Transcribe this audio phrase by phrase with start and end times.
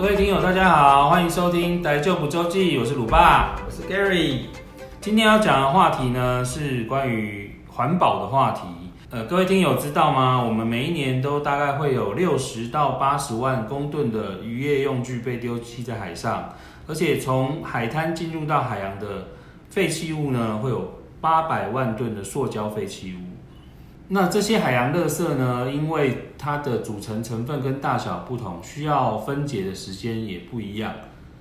[0.00, 4.46] 各位听友，大家好，欢迎收听《大丈夫周记》，我是鲁爸，我是 Gary。
[4.98, 8.62] 今天要讲的话题呢，是关于环保的话题。
[9.10, 10.42] 呃，各位听友知道吗？
[10.42, 16.48] 我们每一年都大概会有六十到八十万公吨的渔业用具被丢弃在海上，
[16.88, 19.28] 而且从海滩进入到海洋的
[19.68, 23.29] 废弃物呢，会有八百万吨的塑胶废弃物。
[24.12, 30.92] 那这些海洋垃圾呢，因为它的组成成分跟大小不同，需要分解的时间也不一样。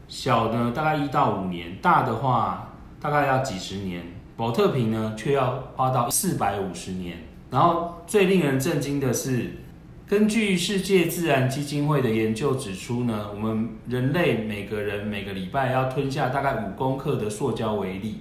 [0.07, 4.03] 小呢大概一到五年，大的话大概要几十年。
[4.37, 7.17] 保特瓶呢却要花到四百五十年。
[7.49, 9.51] 然后最令人震惊的是，
[10.05, 18.19] 根据世界自然基金会的研究指出呢，我们人类每个人每个礼拜要吞下大概五公克的塑胶微粒。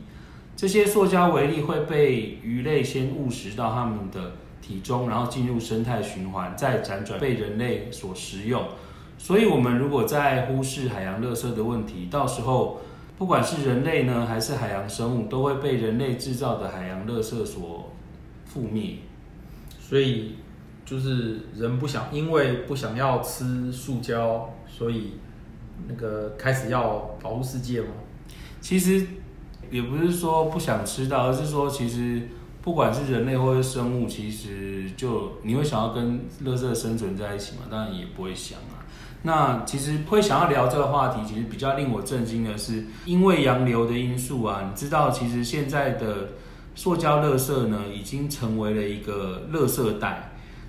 [0.58, 8.60] 这些塑胶微粒会被鱼类先误食到它们的体中，然后进入生态循环，再辗转被人类所食用。
[9.16, 12.80] 所以，我们如果在忽视海洋垃圾的问题，到时候
[13.16, 17.92] 不管是人类呢，还是海洋生物，都会被人类制造的海洋垃圾所
[18.52, 18.96] 覆灭。
[19.78, 20.34] 所以，
[20.84, 25.12] 就是人不想，因为不想要吃塑胶，所以
[25.86, 27.90] 那个开始要保护世界吗？
[28.60, 29.06] 其实。
[29.70, 32.28] 也不是说不想吃到，而是说其实
[32.62, 37.62] 不管是人类或是生物，其实就你会想要跟垃圾生存在一起嘛？
[37.70, 38.84] 当然也不会想啊。
[39.22, 46.28] 那其实会想要聊这个话题，其实比较令我震惊的是，因为洋流的因素啊，你知道，其实现在的
[46.74, 50.27] 塑胶垃圾呢，已经成为了一个垃圾袋。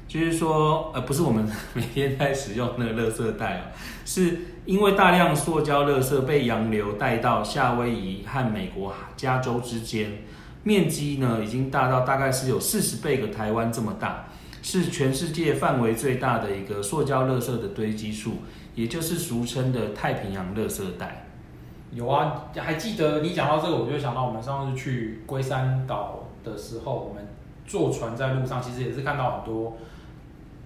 [0.09, 3.61] 就是说，呃，不是我们每天在使用那个垃圾袋哦，
[4.03, 10.23] 是因为大量塑胶垃圾被洋流带到夏威夷和美国加州之间，
[10.63, 14.25] 面积呢已经大到大概是有四十倍个台湾这么大，
[14.63, 18.37] 是全世界范围最大的一个塑胶垃圾的堆积处，
[18.73, 21.27] 也就是俗称的太平洋垃圾带。
[21.91, 27.27] 有啊，还记得你讲到这个，我就想到我们上次去龟山岛的时候，我们
[27.67, 29.77] 坐船在路上，其实也是看到很多。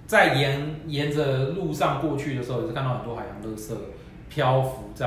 [0.06, 3.74] 在沿沿着路上过去的时候，也是看到很多海洋垃圾
[4.30, 5.06] 漂浮在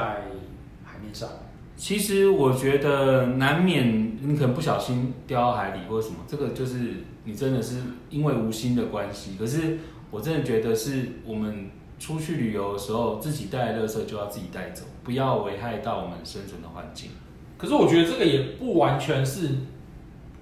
[0.85, 1.29] 海面上。
[1.77, 9.37] 其实我觉得难免你可能不小心掉到海里或者什么，这个就是你真的是因为无心的关系。
[9.39, 9.79] 可是
[10.11, 17.11] 我真的觉得是我们出去旅游的时候，自己带的垃圾就要自己带走，不要危害到我们生存的环境。
[17.59, 19.51] 可是我觉得这个也不完全是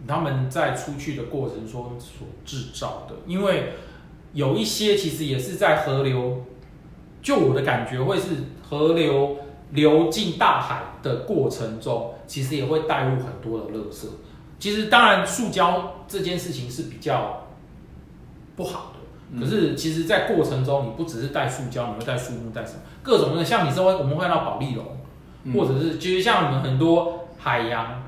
[0.06, 3.72] 他们在出去的过程中所制造的，因为。
[4.34, 6.44] 有一些其实也是在河流，
[7.22, 8.30] 就我的感觉会是
[8.62, 9.36] 河流
[9.70, 14.06] 流进大海的过程中，其实也会带入很多的垃圾。
[14.58, 17.46] 其实当然，塑胶这件事情是比较
[18.56, 28.02] 不好的，可是其实，在过程中，你不只是带塑胶，你会带树木，带什么各种的，像你说我们会看到保丽龙，或者是其实像我们很多海洋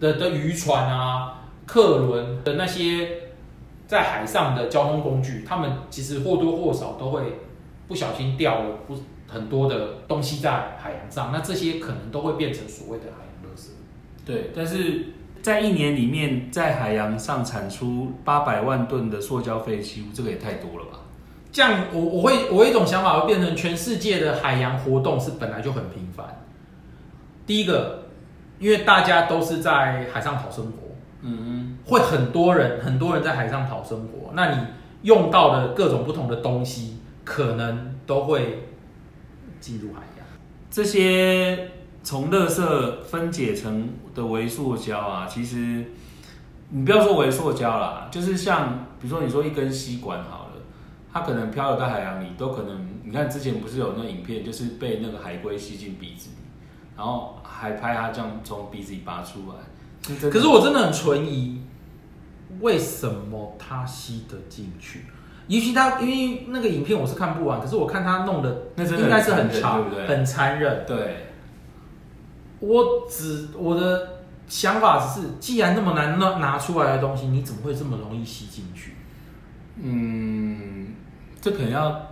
[0.00, 3.27] 的的渔船啊、客轮的那些。
[3.88, 7.40] 在海上的交通工具，他们其实或多或少都会
[7.88, 8.94] 不小心掉了不
[9.26, 13.70] 很多的东西在海洋上，那这些可能都会变成所谓的海洋垃圾。
[14.24, 15.06] 对，但是
[15.42, 20.98] 在一年里面，在海洋上产出八百万吨的塑胶废弃物，这个也太多了吧？
[21.50, 26.44] 这样我我会我有一种想法，会变成全世界的海洋活动是本来就很频繁。
[27.46, 28.02] 第一个，
[28.58, 30.72] 因为大家都是在海上讨生活。
[31.22, 31.57] 嗯嗯，
[31.88, 34.30] 会很多人，很多人在海上讨生活。
[34.34, 34.66] 那你
[35.02, 38.68] 用到的各种不同的东西，可能都会
[39.58, 40.26] 进入海洋。
[40.70, 41.70] 这些
[42.02, 45.92] 从垃圾分解成的微塑胶啊，其实
[46.68, 50.62] 你不要说微塑胶啦，就是像比如说你说一根吸管好了，
[51.12, 52.86] 它可能漂流在海洋里，都可能。
[53.04, 56.36] 你看之前不是有那影片，就是被那个海龟吸进鼻子里，
[56.94, 60.30] 然后还拍它这样从鼻子里拔出来。
[60.30, 61.62] 可是我真的很存疑，
[62.60, 65.04] 为什么它吸得进去？
[65.46, 70.06] 也许他因为那个影片我是看不完，可是我看他弄的那应该是很长，对对？
[70.06, 70.84] 很残忍。
[70.86, 71.26] 对，
[72.60, 78.94] 我只我的想法只是，既然那么难拿拿出来的东西，你怎么会这么容易吸进去？
[79.80, 80.88] 嗯，
[81.40, 82.10] 这可能要，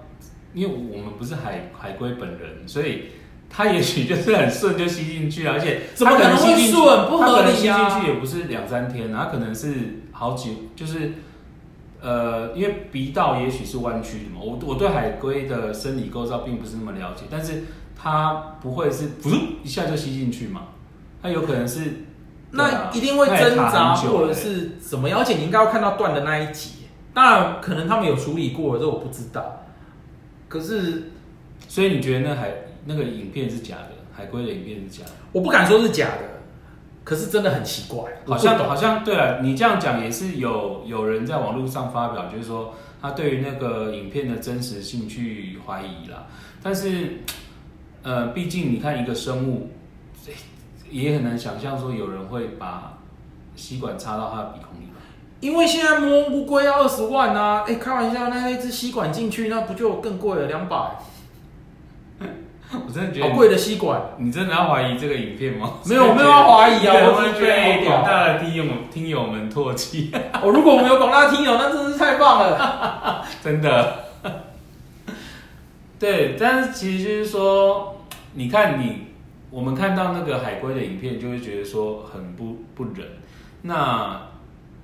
[0.55, 3.11] 因为我们不是海海龟本人，所以。
[3.49, 7.09] 他也许就是很顺就吸进去，而且怎么可能会顺？
[7.09, 7.89] 不合理啊！
[7.89, 11.13] 吸进去也不是两三天，他可能是好几，就是
[12.01, 14.41] 呃，因为鼻道也许是弯曲的嘛。
[14.43, 17.65] 我我对海龟的生理构造并不是那么了解，但是
[17.95, 20.69] 它不会是噗一下就吸进去嘛？
[21.23, 21.93] 它有可能是、啊、
[22.53, 25.19] 那一定会挣扎或者是怎么样？
[25.19, 26.71] 而且你应该要看到断的那一节，
[27.13, 29.65] 当然可能他们有处理过了，这我不知道。
[30.49, 31.11] 可是，
[31.69, 32.53] 所以你觉得那海？
[32.89, 35.11] 那个影片是假的，海龟的影片是假的。
[35.33, 36.36] 我不敢说是假的，
[37.07, 46.27] 可是真的很奇怪，好像好像对了，你这样讲也是有有人在网络上发表，就是说他对于那个影片的真实性去怀疑啦。
[46.61, 47.21] 但是，
[48.03, 49.71] 呃，毕竟你看一个生物，
[50.91, 52.99] 也很难想象说有人会把
[53.55, 54.95] 吸管插到他的鼻孔里吧？
[55.39, 57.65] 因为现在摸乌龟要二十万啊！
[57.69, 60.77] 哎，开玩笑，那那只吸管进去，那不就更贵了两百？
[60.77, 60.93] 我
[62.97, 65.75] 真的觉得好贵的吸管，你真的要怀疑这个影片吗？
[65.85, 66.95] 没有，没有要怀疑啊！
[66.95, 70.11] 我只是觉得广大的听友听友们唾弃。
[70.43, 74.07] 哦，如果我们有广大听友，那真是太棒了， 真的。
[76.01, 78.01] 对，但是其实就是说，
[78.33, 79.09] 你看你
[79.51, 83.07] 我们看到那个海龟的影片，就会觉得说很不不忍。
[83.63, 84.23] 那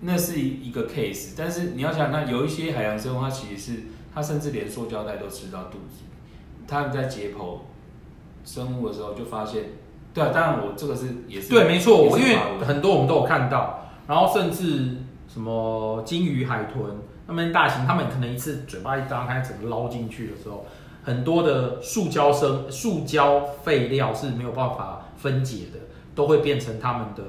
[0.01, 3.83] 那是一个 case，但是你要想，那有一些海洋生物，它其实是
[4.15, 6.05] 它甚至连塑胶袋都吃到肚子。
[6.67, 7.59] 他们在解剖
[8.45, 9.65] 生物的时候就发现，
[10.13, 14.97] 对啊，当然我这个是也是对，没错，因为很多我们都有看到，然后甚至
[15.29, 16.85] 什么鲸鱼、海豚，
[17.27, 20.67] 那么大型，他们可能一次嘴巴一张开，整个捞进去的时候，
[21.03, 25.79] 很多的塑胶生、塑胶废料是没有办法分解的，
[26.15, 27.23] 都会变成他们的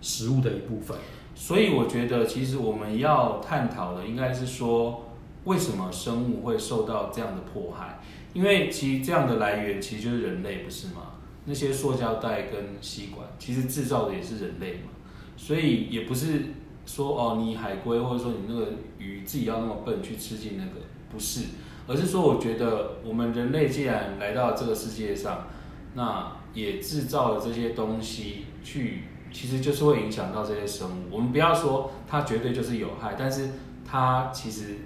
[0.00, 0.96] 食物的一部分。
[1.34, 5.06] 所以我觉得，其实我们要探讨的应该是说，
[5.44, 7.98] 为什么生物会受到这样的迫害？
[8.32, 11.12] 因为其实这样的来源其实就是人类，不是吗？
[11.44, 14.90] 那些塑胶袋跟吸管，其实制造的也是人类嘛。
[15.36, 16.40] 所以也不是
[16.86, 18.68] 说哦，你海龟或者说你那个
[18.98, 20.80] 鱼自己要那么笨去吃进那个，
[21.10, 21.46] 不是，
[21.86, 25.48] 而是说我觉得我们人类既然来到这个世界上，
[25.94, 29.00] 那也制造了这些东西去，
[29.32, 31.02] 其实就是会影响到这些生物。
[31.10, 33.50] 我们不要说它绝对就是有害，但是
[33.84, 34.76] 它其实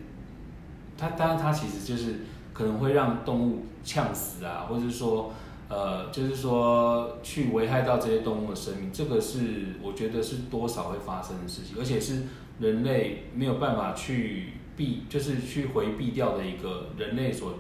[0.97, 2.21] 它当然它其实就是。
[2.57, 5.35] 可能会让动物呛死啊，或者说，
[5.69, 12.23] 呃，就是说去危害到这些动物的生命，这个是我觉得是多少会发生的事情，而且是
[12.59, 17.53] 人类没有办法去避，就是去回避掉的一个人类所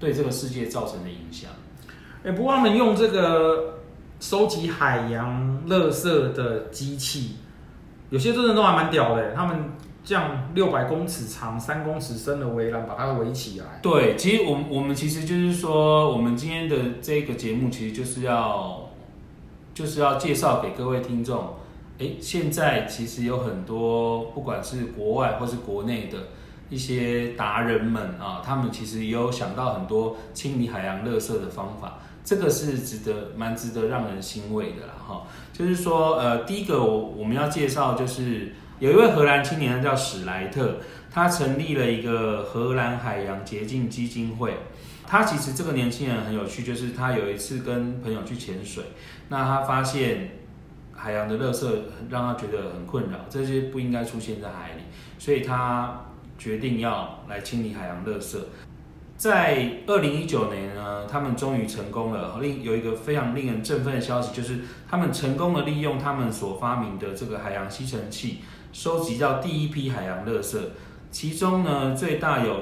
[0.00, 1.52] 对这个世界造成的影响。
[2.24, 3.78] 哎，不过他们用这个
[4.18, 7.36] 收集海洋垃圾的机器，
[8.10, 9.70] 有些真的都还蛮屌的，他们。
[10.06, 13.80] 这样六百公尺长、三公尺深的围栏把它围起来。
[13.82, 18.88] 对，其实我们我们其实就是说，我们今天的这个节目其实就是要
[19.74, 21.54] 就是要介绍给各位听众。
[21.98, 26.18] 诶，现在其实有很多不管是国外或是国内的
[26.70, 31.98] 一些达人们啊，他们其实也有想到很多清理海洋垃圾的方法。
[32.22, 35.22] 这个是值得蛮值得让人欣慰的啦，哈。
[35.52, 38.54] 就是说，呃，第一个我我们要介绍就是。
[38.78, 40.76] 有一位荷兰青年，他叫史莱特，
[41.10, 44.54] 他成立了一个荷兰海洋洁净基金会。
[45.06, 48.84] 他其实这个年轻人很有趣，就是他有一次跟朋友去潜水，
[49.28, 50.32] 那他发现
[50.92, 51.66] 海洋的垃圾
[52.10, 54.82] 让他觉得很困扰，这些不应该出现在海里，
[55.18, 56.04] 所以他
[56.36, 58.36] 决定要来清理海洋垃圾。
[59.16, 62.38] 在二零一九年呢，他们终于成功了。
[62.42, 68.40] 另有一个非常令人振奋的消息，就是他们成功的利用他们所发明的这个海洋吸尘器。
[68.76, 70.58] 收集到第一批海洋垃圾，
[71.10, 72.58] 其中呢，最大有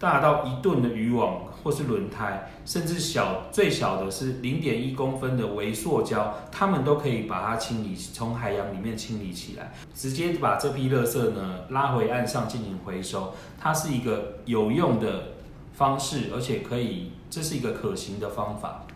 [0.00, 13.34] 大到一吨的渔网或是轮胎，甚至小最小的是零点一公分的微塑胶，他们都可以把它清理，从海洋里面清理起来，直接把这批垃圾呢拉回岸上进行回收。
[13.60, 15.34] 它是一个有用的
[15.74, 18.86] 方式，而且可以，这是一个可行的方法。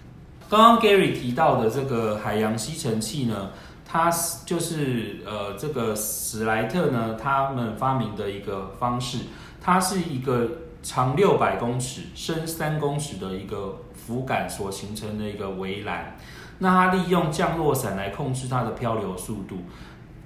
[0.48, 3.50] 刚刚 Gary 提到的这个海洋吸尘器呢，
[3.88, 4.10] 它
[4.44, 9.18] 就是呃，这个史莱特呢，他们发明的一个方式，
[9.60, 10.50] 它是一个
[10.82, 16.16] 长六百公尺、深三公尺的一个浮杆所形成的一个围栏。
[16.58, 19.58] 那它利用降落伞来控制它的漂流速度，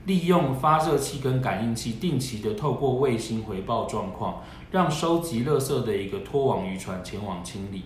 [0.07, 7.85] 利用发射器跟感应器定期的透过卫星回报状况，让收集垃圾的一个拖网渔船前往清理。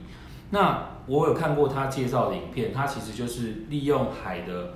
[0.51, 4.75] 那我有看过他介绍的影片，它其实就是利用海的。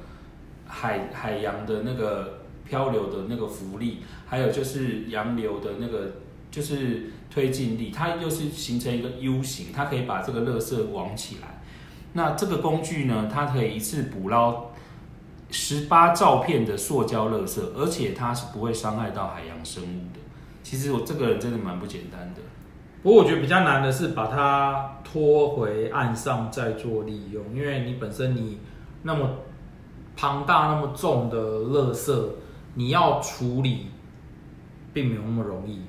[0.69, 6.17] 海海洋的那个漂流的那个浮力，还有就是洋流的那个
[6.51, 11.63] 就是推进力，它又是形成一个 U 型，它可以把这个垃圾网起来。
[12.13, 14.67] 那这个工具呢，它可以一次捕捞
[15.51, 20.21] 十八兆片的塑胶垃圾，而且它是不会伤害到海洋生物的。
[20.63, 22.43] 其实我这个人真的蛮不简单的。
[23.03, 28.59] 不过我觉得比较难的是把它拖回岸上再做利用，因为你本身你
[29.03, 29.31] 那么。
[30.21, 32.13] 庞大那么重的垃圾，
[32.75, 33.87] 你要处理，
[34.93, 35.83] 并没有那么容易。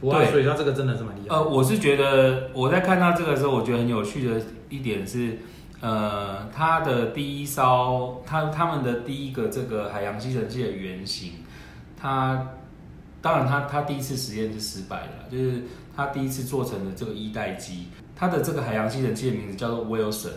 [0.00, 1.36] 不过，所以它这个真的是蛮厉害。
[1.36, 5.40] 呃，我是觉得我在看到这个时候，我觉得很有趣的一点是，
[5.82, 11.32] 呃，它的第一艘，它他们的第一个这个海洋吸尘器的原型，
[11.94, 12.48] 它
[13.20, 20.30] 当然它它第一次实验是失败的，就是它第一次做成的这个一代机，它的这个海洋吸尘器的名字叫做 Wilson。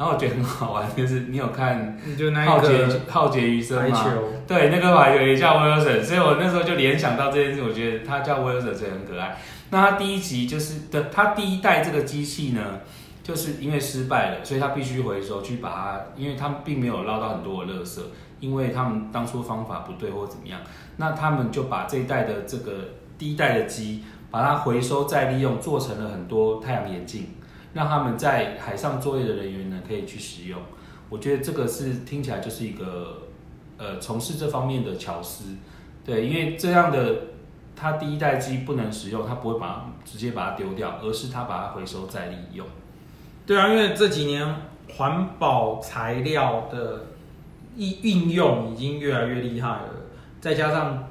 [0.00, 2.00] 然后我觉得很好玩，就是你有看
[2.46, 4.02] 《浩劫浩劫余生》吗？
[4.48, 9.36] 对，那个排球也叫 Wilson，所以我那时候就联想到这件事，我觉得他叫 Wilson 所以很可爱。
[9.68, 12.80] 那他第一集就是的，他第一代这个机器呢，
[13.22, 18.00] 就是因为失败了，所以他必须回收去把它，因为他们并没有捞到很多的垃圾，
[18.40, 20.58] 因为他们当初方法不对或怎么样，
[20.96, 22.72] 那他们就把这一代的这个
[23.18, 27.26] 第一代的机，把它回收再利用，做成了很多太阳眼镜。
[27.72, 30.60] 让他们在海上作业的人员呢，可以去使用。
[31.08, 33.28] 我觉得这个是听起来就是一个
[33.78, 35.56] 呃从事这方面的巧思，
[36.04, 37.16] 对，因为这样的
[37.74, 42.66] 他第一代机不能使用，他不会把它直接把它丢掉，而是他把它回收再利用。
[43.46, 44.56] 对啊，因为这几年
[44.96, 47.06] 环保材料的
[47.76, 49.88] 应应用已经越来越厉害了，
[50.40, 51.08] 再加上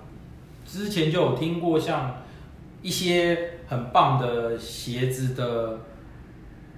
[0.65, 2.17] 之前就有听过像
[2.81, 5.79] 一些很棒的鞋子的。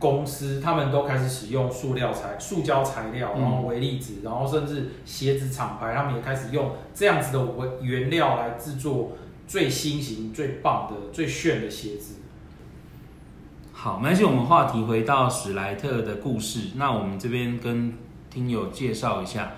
[0.01, 7.47] 公司他们都开始使用塑料材、塑胶材料，然后微粒子，然后甚至鞋子厂牌，他们也开始用这样子的
[7.81, 9.11] 原料来制作
[9.47, 12.15] 最新型、最棒的、最炫的鞋子。
[13.71, 16.71] 好，没关系，我们话题回到史莱特的故事。
[16.75, 17.93] 那我们这边跟
[18.31, 19.53] 听友介绍一下，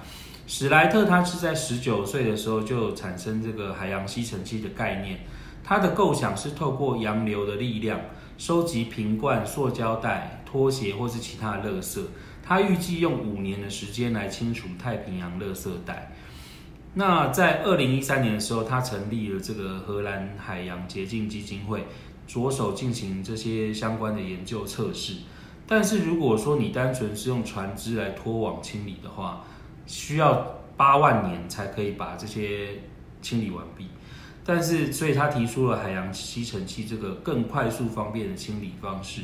[0.45, 5.21] 史莱特他是在十九岁的时候就产生这个海洋吸尘器的概念，
[5.63, 8.01] 他的构想是透过洋流的力量。
[8.37, 12.01] 收集瓶罐、塑胶袋、拖鞋或是其他的垃圾，
[12.41, 16.11] 他预计用五年的时间来清除太平洋垃圾袋。
[16.95, 21.85] 那在二零一三年的时候，他成立了这个荷兰海洋洁净基金会，
[22.27, 25.17] 着手进行这些相关的研究测试。
[25.65, 29.43] 但是如果说你单纯是用船只来拖网清理的话，
[29.87, 32.81] 需要八万年才可以把这些
[33.21, 33.87] 清理完毕。
[34.45, 39.21] 但是，所以他提出了海洋吸尘器这个更快速方便的清理方式。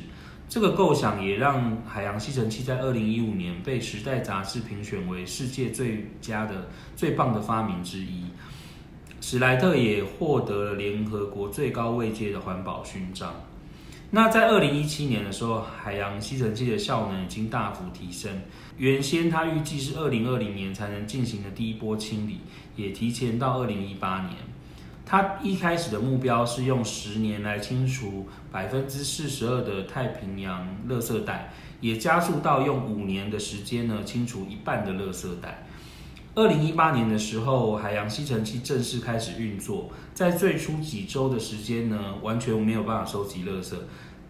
[0.48, 8.24] 这个构想也让海洋吸尘器在二零一五年被《时代》杂志评选为世界最佳的、最棒的发明之一。
[9.22, 13.36] 史莱特也获得了联合国最高位阶的环保勋章。
[14.10, 18.32] 那在二零一七年的时候，海洋吸尘器的效能已经大幅提升。
[18.78, 22.40] 原先他预计是二零二零年才能进行的第一波清理，
[22.76, 24.49] 也提前到二零一八年。
[25.10, 31.52] 他一开始的目标是用十年来清除百分之四十二的太平洋垃圾袋，
[31.82, 35.66] 也加速到用五年的时间呢清除一半的垃圾袋。
[36.36, 43.74] 二零一八年的时候，海洋吸尘器正式开始运作，在最初几周的时间呢，完全没有办法收集垃圾。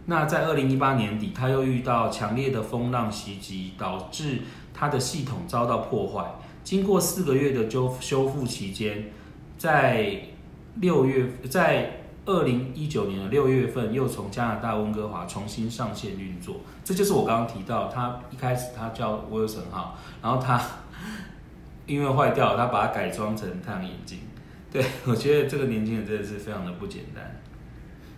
[0.06, 4.44] 那在二零一八年底，他又遇到强烈的风浪袭击，导致
[4.74, 6.36] 他的系统遭到破坏。
[6.64, 9.12] 经过四个月的修修复期间，
[9.58, 10.22] 在
[10.82, 11.92] 六月，在
[12.26, 16.58] 二零一九年的六月份，又从加拿大温哥华重新上线运作。
[16.84, 20.62] 这就是我刚刚提到，他一开始他叫 Wilson 号，然后他
[21.86, 24.20] 因为坏掉了，他把它改装成太阳眼镜。
[24.72, 27.42] 对，我觉得这个年轻人真的是非常的不简单。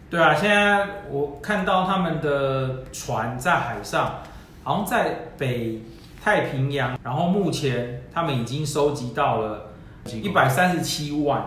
[0.10, 4.20] 对啊，现在我看到他们的船在海上，
[4.62, 5.82] 好像在北
[6.22, 9.72] 太平洋，然后目前他们已经收集到了
[10.06, 11.44] 一百三十七万。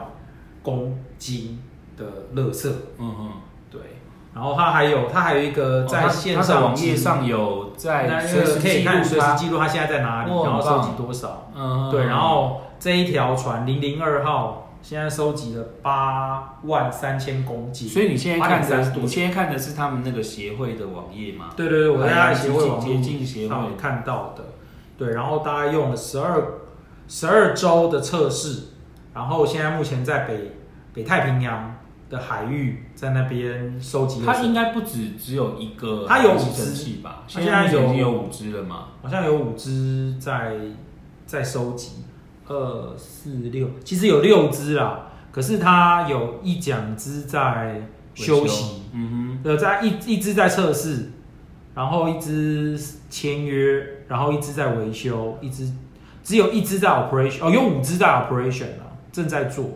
[0.65, 1.63] 公斤
[1.97, 2.05] 的
[2.35, 2.69] 垃圾，
[2.99, 3.31] 嗯嗯，
[3.71, 3.81] 对，
[4.35, 21.51] 然后它还有，它还有一个在线上网页上有在随时可以看随时记录它现在在哪里，然后收集多少，嗯，对，然后这一条船零零二号现在收集了八万三千公斤，所以你现在看的，你现在看的是他们那个协会的网页吗？
[21.55, 24.45] 对对对，我在他协会网接近协会看到的，
[24.97, 26.43] 对，然后大概用了十二
[27.07, 28.71] 十二周的测试。
[29.15, 30.53] 然后现在目前在北
[30.93, 31.75] 北太平洋
[32.11, 34.23] 的海域，在那边收集。
[34.27, 37.23] 它应该不止只有一个，它有五只吧？
[37.27, 38.89] 现在已经有五只了嘛？
[39.03, 40.57] 好像有五只在
[41.25, 42.05] 在收集，
[42.47, 45.07] 二四六，其实有六只啦。
[45.31, 51.11] 可是它有一两只在休息，嗯哼，在一一只在测试，
[51.75, 52.79] 然后一只
[53.11, 55.73] 签约，然后一只在维修，一只
[56.23, 58.84] 只有一只在 operation，哦，有五只在 operation 啦。
[59.15, 59.67] 正在做，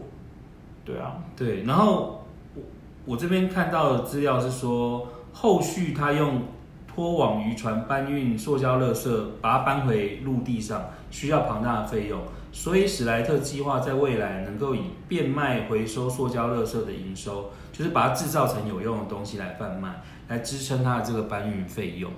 [0.84, 2.26] 对啊，对，然后
[2.56, 2.62] 我
[3.04, 6.42] 我这边看到的资料是说，后续他用
[6.88, 22.10] 拖网渔船搬运塑胶垃圾，把它搬回陆地上，需要庞大的费用，所以史莱特计划在未来能够以变卖回收塑胶垃圾的营收，就是把它制造成有用的东西来贩卖，来支撑它的这个搬运费用。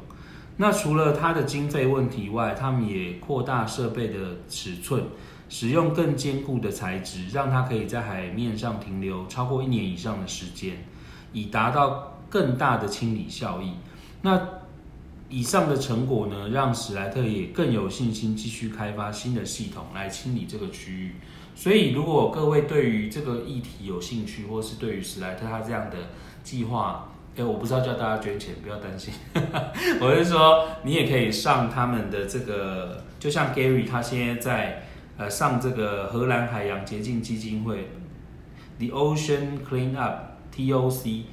[0.56, 5.04] 那除了它的经费问题外，他们也扩大设备的尺寸，
[5.50, 10.86] 使用更坚固的材质，让它可以在海面上停留超过一年以上的时间，
[11.34, 13.72] 以达到更大的清理效益。
[14.22, 14.40] 那
[15.28, 21.16] 以上的成果呢，让史莱特也更有信心继续开发新的系统来清理这个区域。
[21.54, 25.96] 所以，如果各位对于这个议题有兴趣，或是对于史莱特他这样的
[26.42, 29.12] 计划，哎，我不知道叫大家捐钱，不要担心。
[30.00, 34.82] 我是说，你也可以上他们的这个，就像 Gary 他现在在
[35.20, 37.90] 呃上这个荷兰海洋洁净基金会
[38.78, 41.24] The Ocean Clean Up TOC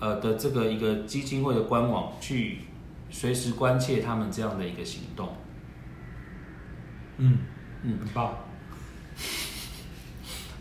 [0.00, 2.60] 呃的这个一个基金会的官网去
[3.10, 5.28] 随时关切他们这样的一个行动。
[7.18, 7.40] 嗯
[7.82, 8.38] 嗯，很棒。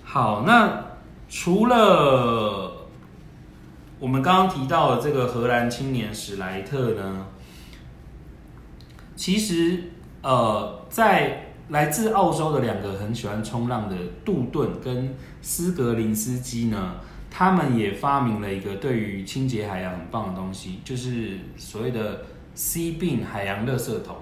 [0.04, 0.84] 好，那
[1.30, 2.90] 除了
[4.00, 7.28] 我们刚刚提到的这个荷兰青年史莱特呢，
[9.16, 9.92] 其实
[10.22, 16.98] 呃，在来自澳洲的两个很喜欢冲浪的杜顿跟斯格林斯基呢，
[17.32, 24.18] 他们也发明了一个对于清洁海洋很棒的东西，就是所谓的 C 病海洋垃圾桶。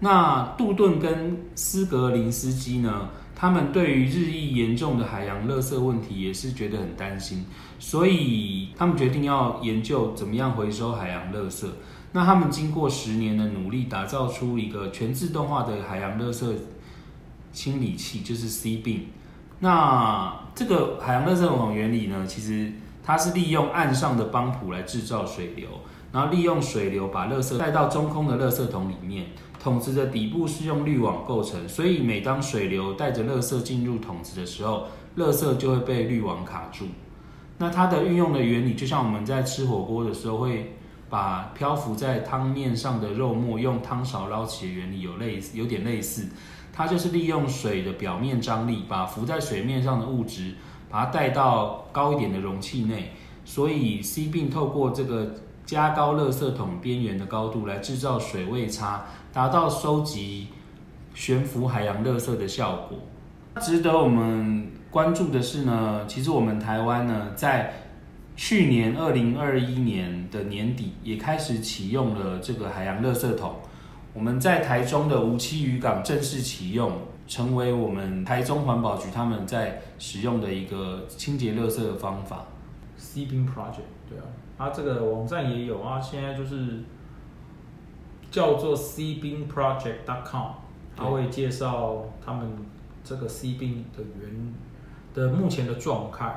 [0.00, 7.44] 那杜顿跟斯格林斯基呢，他们对于日益严重的海洋垃圾问题也是觉得很担心，
[7.78, 11.66] 所以他们决定要研究怎么样回收海洋垃圾。
[12.12, 16.46] 那他们经过十年的努力，打造出一个全自动化的海洋垃圾
[17.52, 19.00] 清理器，就是 C-Bin。
[19.60, 22.72] 那这个海洋垃圾网原理呢，其实
[23.02, 25.68] 它是利用岸上的帮浦来制造水流，
[26.12, 29.26] 然后利用水流把垃圾带到中空的垃圾桶里面。
[29.60, 34.86] 桶子的底部是用滤网构成，所以每当水流带着垃圾进入桶子的时候，
[35.16, 36.86] 垃圾就会被滤网卡住。
[37.58, 40.77] 那它的运用的原理，就像我们在吃火锅的时候，会
[41.10, 46.28] 把漂浮在汤面上的肉末用汤勺捞起的原理有类似，有点类似。
[46.72, 50.54] 它就是利用水的表面张力，把浮在水面上的物质，
[50.88, 53.12] 把它带到高一点的容器内。
[53.44, 59.06] 所以 C 并透过这个加高垃圾桶边缘的高度来制造水位差。
[59.32, 60.48] 达到收集
[61.14, 62.98] 悬浮海洋垃圾的效果。
[63.60, 67.87] 值得我们关注的是呢，其实我们台湾呢，在
[68.38, 73.56] 去年二零二一年的年底也开始启用了这个海洋垃圾桶。
[74.14, 76.92] 我们在台中的无期渔港正式启用，
[77.26, 82.46] 成为我们台中环保局他们在使用的一个清洁垃圾的方法。
[82.96, 84.24] C-Bin Project，对啊，
[84.56, 86.84] 它这个网站也有啊，现在就是。
[88.30, 90.50] 叫做 cbinproject.com，
[90.94, 92.46] 他会介绍他们
[93.02, 94.54] 这个 C-Bin 的原
[95.14, 96.36] 的目前的状态。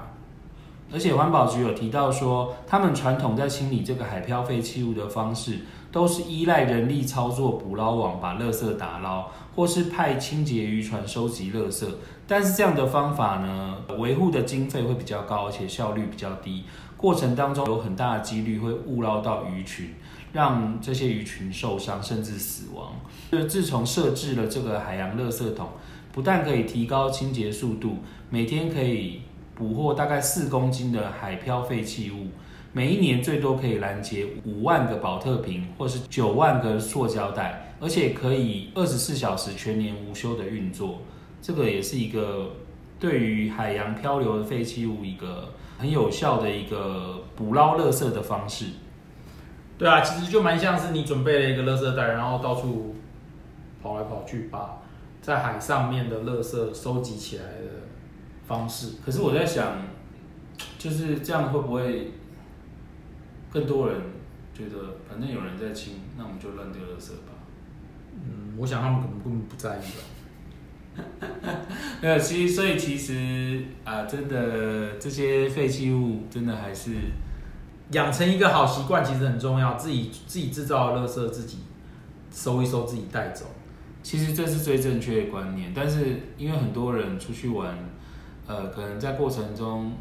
[0.93, 5.60] 而且环保局有提到说，他们传统在清理这个海漂废弃物的方式，
[5.91, 11.86] 都是依赖人力操作捕捞网把垃圾打捞，或是派清洁渔船收集垃圾。
[12.27, 16.63] 但是这样的方法呢，维护的经费会比较高，而且效率比较低，
[16.97, 19.93] 过程当中有很大的几率会误捞到鱼群。
[20.34, 22.93] 让这些鱼群受伤甚至死亡。
[23.34, 25.67] 就自从设置了这个海洋垃圾桶，
[26.13, 27.97] 不但可以提高清洁速度，
[28.30, 29.23] 每天可以
[29.62, 32.30] 捕获大概四公斤的海漂废弃物，
[32.74, 41.02] 每一年最多可以拦截五万个宝特瓶或是九万个塑胶袋，而且可以二十四小时全年无休的运作。
[41.43, 42.54] 这个也是一个
[43.00, 48.65] 对于海洋漂流的废弃物一个很有效的一个捕捞垃圾的方式。
[49.78, 52.95] 对啊，其实就蛮像是你准备了一个垃圾袋，然后到处
[53.84, 54.82] 跑来跑去，把
[55.21, 57.81] 在海上面的垃圾收集起来的
[58.52, 58.96] 方式。
[59.06, 59.78] 可是我在想，
[60.78, 62.12] 就是这样会不会
[63.50, 64.02] 更多人
[64.54, 67.34] 觉得反正有人在清，那我们就乱丢垃圾吧？
[68.14, 70.04] 嗯，我想他们可能根本不在意吧。
[72.02, 76.92] 没有，其实所以其实啊，真的这些废弃物真的还是。
[77.92, 81.58] 养成一个好习惯其实很重要，自己自己制造的垃圾自己
[82.32, 83.46] 收一收，自己带走。
[84.02, 87.78] 其实这是最正确的观念，但是因为很多人出去玩，
[88.47, 89.93] 呃，可能在过程中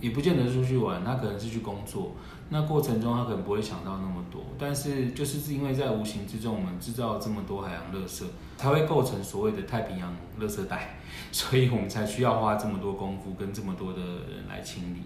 [0.00, 2.12] 也不见得出去玩，他可能是去工作，
[2.50, 4.42] 那过程中他可能不会想到那么多。
[4.58, 8.24] 但是就是因为在无形之中，我们制造这么多海洋垃圾，
[8.56, 10.96] 才会构成所谓的太平洋垃圾带，
[11.32, 15.02] 所以我们才需要花这么多功夫跟这么多的人来清理。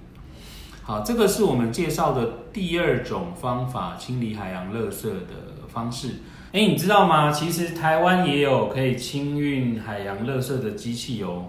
[0.83, 6.15] 好，这个是我们介绍的第二种方法清理海洋垃圾的方式。
[6.51, 7.31] 哎，你知道吗？
[7.31, 11.45] 其实台湾也有可以清运海洋垃圾的机器哦。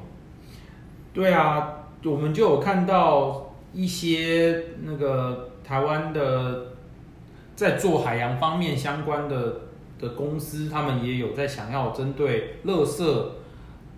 [1.13, 6.73] 对啊，我们就有看到一些那个台湾的
[7.55, 9.61] 在做海洋方面相关的
[9.99, 13.03] 的公司，他们也有在想要针对垃圾，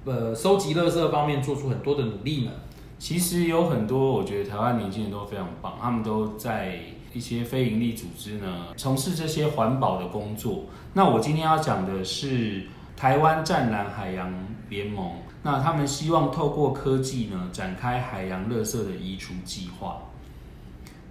[0.05, 2.51] 呃，收集垃圾方面做出很多的努力呢。
[2.97, 6.79] 其实有很多，我觉得台湾年轻人都非常棒，他们都在
[7.13, 10.65] 一些非营利组织呢，从事这些环保的工作。
[10.93, 12.63] 那我今天要讲的是
[12.95, 14.31] 台湾湛蓝海洋
[14.69, 19.97] 联盟，那他们希望透过科技呢，展开海洋垃圾的移除计划。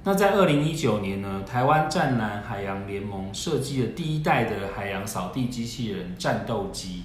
[0.02, 7.02] 那在二零一九年呢，台湾湛蓝海洋联盟设计了第一代的海洋扫地机器人战斗机。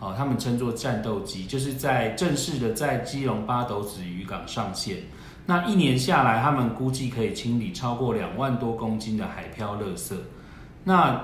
[0.00, 4.98] 哦，他们称作战斗机，就是在正式的在基隆八斗子渔港上线。
[5.44, 10.14] 那一年下来，他们估计可以清理超过两万多公斤的海漂垃圾。
[10.84, 11.20] 那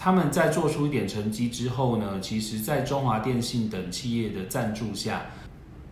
[0.00, 5.22] 他们在做出一点成绩之后呢，其实，在中华电信等企业的赞助下，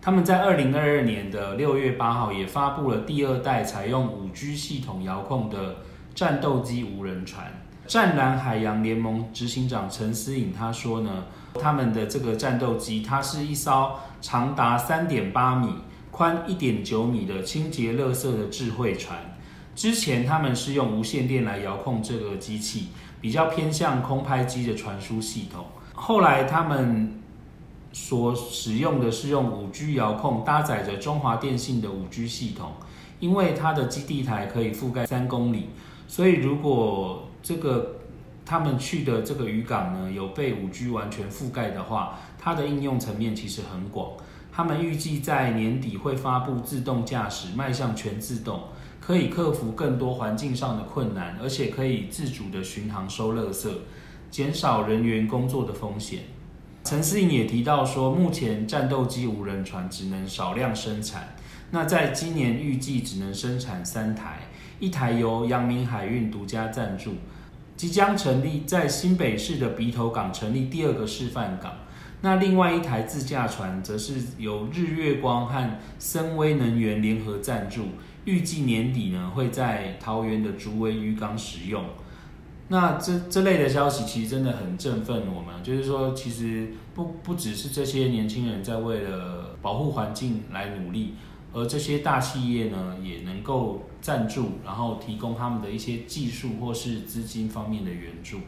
[0.01, 5.75] 他们在二零二二年的六月八号也发布了第二代采用五 G 系统遥控的
[6.15, 7.51] 战斗机无人船。
[7.85, 11.25] 湛蓝海洋联盟执行长陈思颖他说呢，
[11.61, 15.73] 他们的这个战斗机，它是一艘长达三点八米、
[16.11, 19.19] 宽一点九米的清洁垃圾的智慧船。
[19.75, 22.87] 之前他们是用无线电来遥控这个机器，
[23.21, 25.65] 比较偏向空拍机的传输系统。
[25.93, 27.21] 后来他们
[27.91, 32.73] 所使用的是用五 G 遥控，搭载着中华电信的五 G 系统，
[33.19, 35.69] 因为它的基地台可以覆盖三公里，
[36.07, 37.95] 所以如果这个
[38.45, 44.11] 他们去的这个渔港呢，有被 5G 完全覆盖的话，它的应用层面其实很广。
[44.53, 48.61] 他们预计在年底会发布自动驾驶，迈向全自动，
[49.07, 53.69] 可以克服更多环境上的困难，而且可以自主的巡航收垃圾，
[54.29, 56.23] 减少人员工作的风险。
[56.83, 61.35] 陈思颖也提到说，目前战斗机无人船只能少量生产，
[61.71, 64.39] 那在今年预计只能生产三台。
[64.77, 67.13] 一台由阳明海运独家赞助，
[67.77, 71.73] 即将成立在新北市的鼻头港成立第二个示范港。
[72.19, 77.85] 那另外一台自驾船则是由日月光和森威能源联合赞助，
[78.27, 81.83] 预计年底呢会在桃园的竹围渔港使用。
[82.67, 91.13] 那这这类的消息其实真的很振奋我们，就是说其实不不只是这些年轻人在为了保护环境来努力。
[91.53, 98.39] 而这些大企业呢，也能够赞助，然后提供他们的一些技术或是资金方面的援助。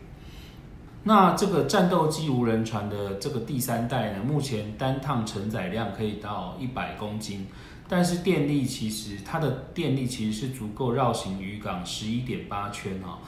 [1.03, 7.47] 那这个战斗机无人船的这个第三代呢，目前单趟承载量可以到一百公斤，
[7.87, 13.19] 但是电力其实它的电力其实是足够绕行渔港十一点八圈哦，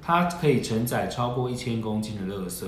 [0.00, 2.66] 它可以承载超过一千公斤的垃圾，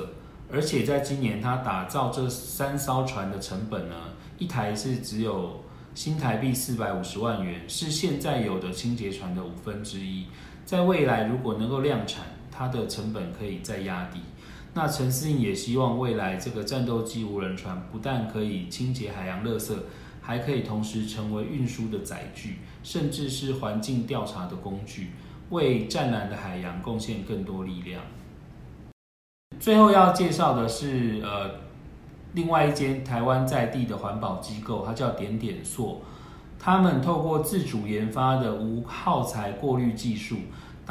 [0.53, 3.95] 而且在今年它打造这三艘船的成本呢，
[4.39, 5.63] 一台是只有。
[5.93, 10.25] 新台币四百五十万元是现在有的清洁船的五分之一，
[10.65, 14.21] 在未来如果能够量产，它的成本可以再压低。
[14.75, 19.75] 那陈思颖也希望未来这个战斗机无人船不但可以清洁海洋垃圾，
[20.21, 25.11] 还可以同时成为运输的载具，甚至是环境调查的工具，
[25.51, 28.03] 为湛蓝的海洋贡献更多力量。
[29.59, 31.69] 最后要介绍的是，呃。
[32.33, 36.01] 另外一间台湾在地的环保机构，它叫点点塑，
[36.61, 40.37] 他们透过自主研发的无耗材过滤技术，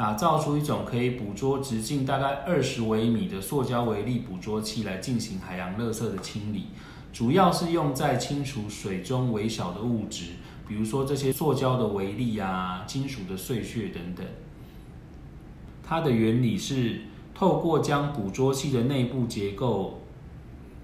[0.00, 6.68] 打造出一种可以捕捉直径大概二十微米的塑胶微粒捕捉器来进行海洋垃圾的清理，
[7.12, 10.30] 主要是用在清除水中微小的物质，
[10.66, 14.24] 比如说这些塑胶的微粒啊、金属的碎屑等等。
[15.86, 17.02] 它的原理是
[17.34, 20.00] 透过将捕捉器的内部结构。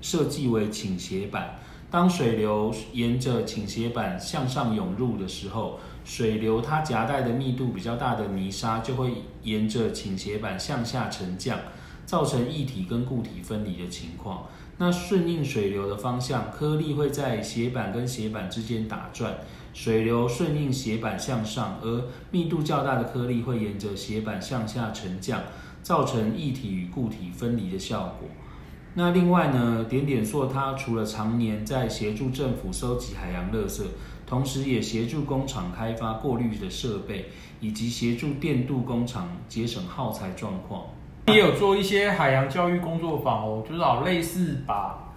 [0.03, 1.59] 设计为倾斜板，
[1.91, 11.59] 当水流沿着倾斜板向上涌入的时候，水流它夹带的密度比较大的泥沙就会沿着倾斜板向下沉降，
[12.07, 14.47] 造成液体跟固体分离的情况。
[14.79, 19.39] 那顺应水流的方向，颗粒会在斜板跟斜板之间打转，
[19.75, 25.43] 水流顺应斜板向上，而密度较大的颗粒会沿着斜板向下沉降，
[25.83, 28.29] 造成液体与固体分离的效果。
[28.95, 33.83] 那另外呢，点点硕它除了常年在协助政府收集海洋垃圾，
[34.27, 37.27] 同时也协助工厂开发过滤的设备，
[37.61, 40.83] 以及协助电镀工厂节省耗材状况。
[41.29, 45.13] 也有做一些海洋教育工作坊哦，就是好类似把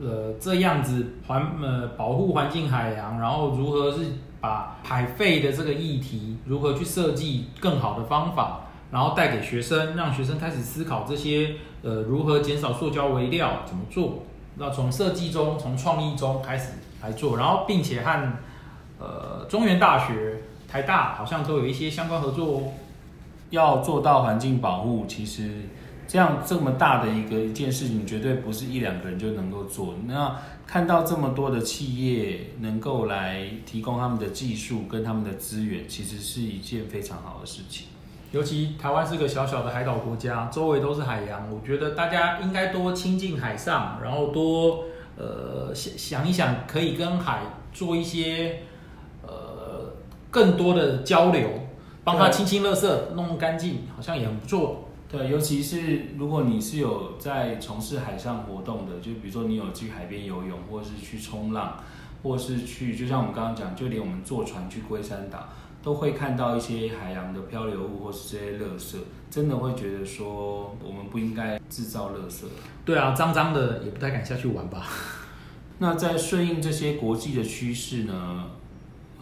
[0.00, 8.62] 呃这样子环呃保护环境海洋，然后如何是把海废的这个议题如何去设计更好的方法。
[8.88, 14.22] 然后带给学生，让学生开始思考这些呃如何减少塑胶微料怎么做。
[14.54, 18.32] 那从设计中，从创意中开始来做，然后并且和
[18.98, 22.62] 呃中原大学、台大好像都有一些相关合作哦。
[23.50, 25.50] 要做到环境保护，其实
[26.08, 29.94] 这样这么大的一个一件事情，绝对不是一两个人就能够做。
[30.06, 37.86] 那看到这么多的企业能够来提供他们的技术跟他们的资源，其实是一件非常好的事情。
[38.32, 48.75] 尤其台湾是个小小的海岛国家，周围都是海洋，我觉得大家应该多亲近海上，然后多呃想想一想，可以跟海做一些呃
[50.30, 51.48] 更多的交流，
[52.04, 54.88] 帮他清清垃圾，弄干净，好像也很不错。
[55.08, 61.76] 对，尤其是如果你是有在从事海上活动的，就比如说你有去海边游泳，或是去冲浪，
[62.22, 65.48] 或是去，就像我们刚刚讲，就连我们坐船去龟山岛。
[65.82, 68.96] 都会看到一些海洋的漂流物，或是这些垃圾，
[69.30, 72.42] 真的会觉得说，我们不应该制造垃圾。
[72.84, 74.84] 对啊，脏脏的也不太敢下去玩吧。
[75.78, 78.46] 那在顺应这些国际的趋势呢？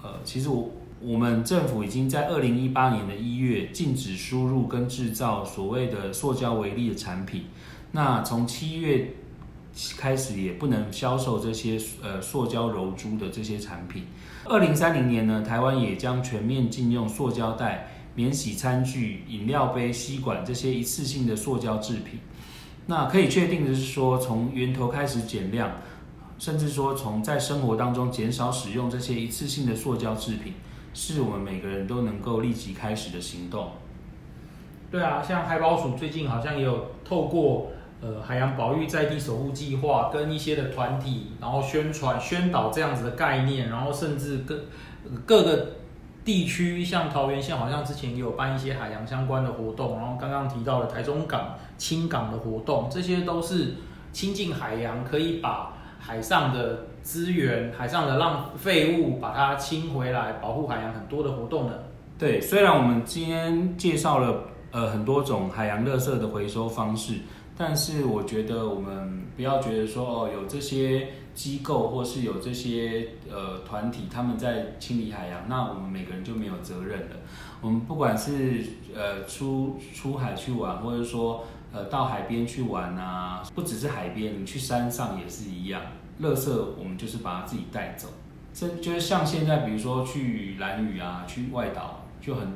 [0.03, 0.71] 呃，其实我
[1.05, 7.45] 我们政府已经在二零一八年的一月禁止输入跟制造所谓的塑胶微粒的产品。
[7.93, 9.11] 那从七月
[9.99, 14.05] 开始也不能销售这些呃塑胶柔珠的这些产品。
[14.45, 22.19] 二零三零年呢，台湾也将全面禁用塑胶袋、免洗餐具、饮料杯、吸管这些一次性的塑胶制品。
[22.87, 25.71] 那可以确定的是说，从源头开始减量，
[26.39, 30.53] 甚至说从在生活当中减少使用这些一次性的塑胶制品，
[30.95, 33.73] 是我们每个人都能够立即开始的行动。
[34.91, 37.67] 对啊，像海保署最近好像也有透过。
[38.01, 44.61] 呃，海洋保育在地守护计划跟一些的团体，然后宣传宣导这样子的概念，然后甚至各
[45.25, 45.69] 各个
[46.23, 53.77] 地区，像桃园县好像之前也有办一些海洋相关的活动，然后刚刚提到的台中港清港的活动，这些都是
[54.13, 55.74] 亲近海洋，可以把
[56.07, 61.73] 海上的资源、海上的浪废物把它清回来，保护海洋很多的活动呢。
[62.19, 67.15] 对，虽然我们今天介绍了呃很多种海洋垃圾的回收方式。
[67.57, 77.17] 但是我觉得我们不要觉得说哦，有这些机构或是有这些呃团体他们在清理海洋，那我们每个人就没有责任了。
[77.61, 78.61] 我们不管是
[78.93, 85.83] 呃出出海去玩，或者说呃到海边去玩啊，不只是海边，你去山上也是一样。
[86.23, 88.09] 垃圾我们就是把它自己带走。
[88.55, 92.49] 这就是像现在比如说去兰屿啊，去外岛就很。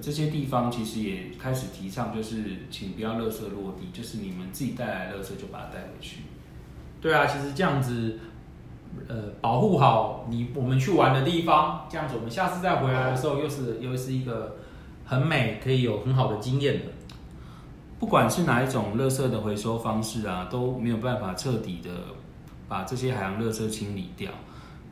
[0.00, 6.22] 这些地方其实也开始提倡，就是请不要垃圾落地，就是你们自己带来垃圾就把它带回去。
[7.00, 8.18] 对啊，其实这样子，
[9.06, 14.56] 呃，保护好你我们去玩的地方，这样子我们下次再回来的时候，又是又是一个
[15.04, 16.86] 很美，可以有很好的经验的。
[17.98, 21.90] 不管是哪一种垃圾的回收方式啊，都没有办法彻底的
[22.68, 24.30] 把这些海洋垃圾清理掉，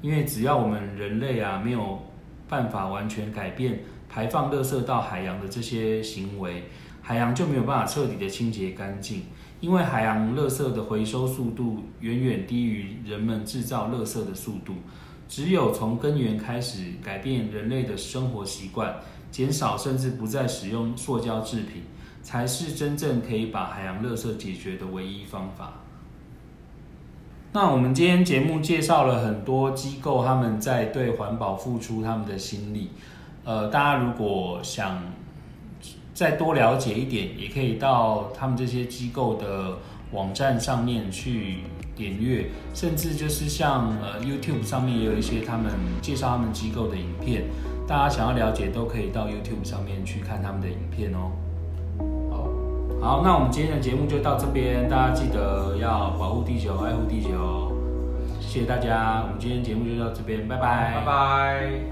[0.01, 2.03] 因为只要我们人类啊没有
[2.49, 3.81] 办法完全改变。
[4.09, 6.65] 排放垃圾到海洋的这些行为，
[7.01, 9.23] 海洋就没有办法彻底的清洁干净，
[9.59, 14.75] 因为海洋垃圾的回收速度远远低于人们制造垃圾的速度。
[15.31, 18.97] 只有从根源开始改变人类的生活习惯，
[19.31, 21.85] 减少甚至不再使用塑胶制品，
[22.23, 25.75] 才是真正可以把海洋垃圾解决的唯一方法。
[27.53, 32.91] 那我们今天节目介绍了很多机构，他们在对环保付出他们的心力。
[33.45, 35.03] 呃，大家如果想
[36.15, 39.77] 再多了解一点，也可以到他们这些机构的
[40.13, 41.59] 网站上面去
[41.95, 47.43] 点阅，甚至就是像呃 YouTube 上面也有一些他们介绍他们机构的影片，
[47.87, 51.33] 大家想要了解都可以到 YouTube 上面去看他们的影片哦。
[53.03, 57.73] 好，那我们今天的节目就到这边，大家记得要保护地球，爱护地球，
[58.38, 61.92] 谢谢大家，我们今天节目就到这边，拜拜，拜拜。